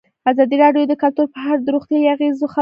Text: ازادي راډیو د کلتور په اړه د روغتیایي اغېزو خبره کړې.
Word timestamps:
ازادي 0.29 0.55
راډیو 0.63 0.89
د 0.91 0.93
کلتور 1.01 1.27
په 1.33 1.39
اړه 1.45 1.55
د 1.65 1.67
روغتیایي 1.75 2.07
اغېزو 2.13 2.45
خبره 2.53 2.53
کړې. 2.53 2.59